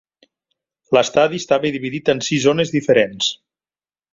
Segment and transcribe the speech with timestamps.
[0.97, 3.29] L'estadi estava dividit en sis zones diferents.